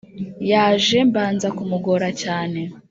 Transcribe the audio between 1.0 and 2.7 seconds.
mbanza kumugora cyane